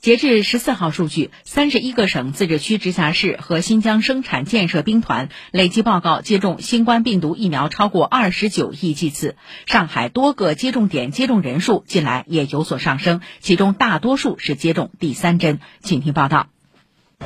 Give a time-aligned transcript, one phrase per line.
[0.00, 9.36] 截至十四号数据，三十一个省、自治区、直辖市和新疆生产建设兵团累计报告接种新冠病毒疫苗超过二十九亿剂次。
[9.66, 15.60] 上海多个接种点接种人数近来也有所上升，其中大多数是接种第三针。
[15.82, 16.46] 请听报道。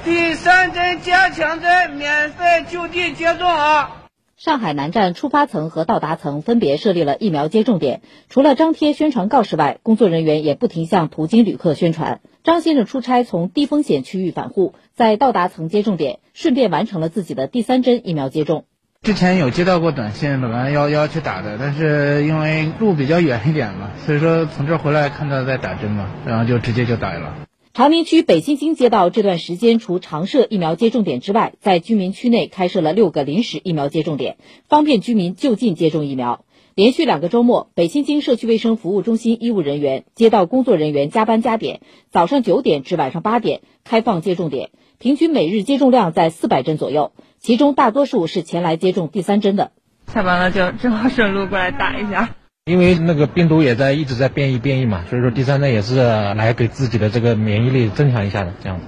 [0.05, 4.01] 第三针加强针免费就地接种啊！
[4.37, 12.21] 上海南站出发层和到达层分别设立了疫苗接种点，除了张贴宣传告示外，工作人员也不停向途经旅客宣传。
[12.45, 18.67] 张先生出差从低风险区域返沪，在到达层接种点顺便完成了自己的第三针疫苗接种。
[19.01, 27.35] 之前有接到过短信，本来要要去打的，但是因为路比较远一点嘛，所以说从这儿回来看到在打针嘛，然后就直接就打了。
[27.73, 34.37] 长宁区北新泾街道这段时间，除常设疫苗接种点之外，在居民区内开设了六个临时疫苗接种点，
[34.69, 36.45] 方便居民就近接种疫苗。
[36.75, 49.71] 连续两个周末，北新泾社区卫生服务中心医务人员、街道工作人员加班加点，早上九点至晚上八点开放接种点，平均每日接种量在四百针左右，其中大多数是前来接种第三针的。
[50.13, 52.35] 下班了就正好顺路过来打一下。
[52.65, 58.87] 因为那个病毒也在一直在变异变异嘛，所以说第三针也是来给自己的这个免疫力增强一下的这样子。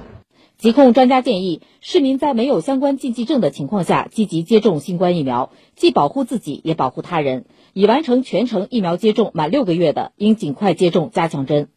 [0.58, 7.44] 疾控专家建议，市民在没有相关禁忌症的情况下，积极接种新冠疫苗，既保护自己，也保护他人。
[7.74, 11.68] 已完成全程疫苗接种满六个月的，应尽快接种加强针。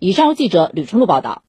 [0.00, 1.42] 以上记者吕春露报道。